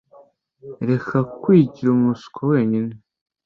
[0.89, 2.91] Reka kwigira umuswa wenyine.